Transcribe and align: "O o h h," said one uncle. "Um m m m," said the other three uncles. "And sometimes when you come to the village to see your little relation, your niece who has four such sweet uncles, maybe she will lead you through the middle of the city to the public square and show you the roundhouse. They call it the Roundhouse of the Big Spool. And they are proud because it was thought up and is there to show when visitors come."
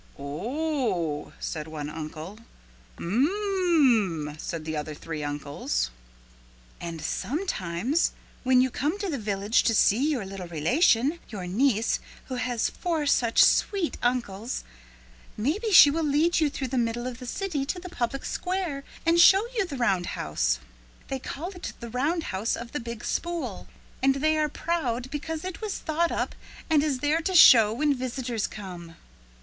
"O 0.17 1.25
o 1.27 1.27
h 1.27 1.27
h," 1.27 1.33
said 1.39 1.67
one 1.67 1.87
uncle. 1.87 2.39
"Um 2.97 3.27
m 3.29 4.21
m 4.23 4.27
m," 4.29 4.37
said 4.39 4.65
the 4.65 4.75
other 4.75 4.95
three 4.95 5.23
uncles. 5.23 5.91
"And 6.79 6.99
sometimes 6.99 8.13
when 8.41 8.61
you 8.61 8.71
come 8.71 8.97
to 8.97 9.09
the 9.09 9.19
village 9.19 9.61
to 9.61 9.75
see 9.75 10.09
your 10.09 10.25
little 10.25 10.47
relation, 10.47 11.19
your 11.29 11.45
niece 11.45 11.99
who 12.29 12.35
has 12.37 12.67
four 12.71 13.05
such 13.05 13.43
sweet 13.43 13.95
uncles, 14.01 14.63
maybe 15.37 15.71
she 15.71 15.91
will 15.91 16.01
lead 16.03 16.39
you 16.39 16.49
through 16.49 16.69
the 16.69 16.79
middle 16.79 17.05
of 17.05 17.19
the 17.19 17.27
city 17.27 17.63
to 17.67 17.79
the 17.79 17.87
public 17.87 18.25
square 18.25 18.83
and 19.05 19.19
show 19.19 19.45
you 19.55 19.67
the 19.67 19.77
roundhouse. 19.77 20.57
They 21.09 21.19
call 21.19 21.51
it 21.51 21.73
the 21.79 21.91
Roundhouse 21.91 22.55
of 22.55 22.71
the 22.71 22.79
Big 22.79 23.05
Spool. 23.05 23.67
And 24.01 24.15
they 24.15 24.35
are 24.39 24.49
proud 24.49 25.11
because 25.11 25.45
it 25.45 25.61
was 25.61 25.77
thought 25.77 26.11
up 26.11 26.33
and 26.71 26.81
is 26.83 27.01
there 27.01 27.21
to 27.21 27.35
show 27.35 27.71
when 27.71 27.93
visitors 27.93 28.47
come." 28.47 28.95